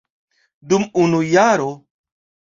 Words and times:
Dum 0.69 0.83
unu 1.03 1.21
jaro. 1.35 1.69